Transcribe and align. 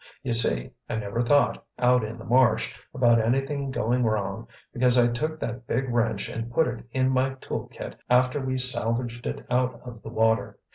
You 0.23 0.33
see, 0.33 0.71
I 0.89 0.95
never 0.95 1.21
thought, 1.21 1.63
out 1.77 2.03
in 2.03 2.17
the 2.17 2.23
marsh, 2.25 2.73
about 2.91 3.19
anything 3.21 3.69
going 3.69 4.03
wrong 4.03 4.47
because 4.73 4.97
I 4.97 5.07
took 5.07 5.39
that 5.39 5.67
big 5.67 5.89
wrench 5.93 6.27
and 6.27 6.51
put 6.51 6.65
it 6.67 6.83
in 6.89 7.09
my 7.11 7.35
tool 7.35 7.67
kit 7.67 7.95
after 8.09 8.41
we 8.43 8.57
salvaged 8.57 9.27
it 9.27 9.45
out 9.51 9.79
of 9.85 10.01
the 10.01 10.09
water. 10.09 10.57